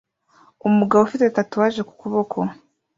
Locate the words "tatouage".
1.35-1.81